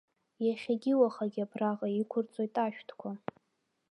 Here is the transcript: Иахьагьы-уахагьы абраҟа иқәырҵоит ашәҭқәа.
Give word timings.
Иахьагьы-уахагьы 0.47 1.41
абраҟа 1.45 1.87
иқәырҵоит 2.01 2.55
ашәҭқәа. 2.65 3.11